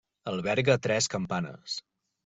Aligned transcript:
Alberga 0.31 0.79
tres 0.87 1.11
campanes. 1.17 1.81